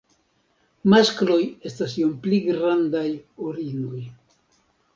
[0.93, 1.37] Maskloj
[1.71, 3.07] estas iom pli grandaj
[3.49, 4.05] ol inoj.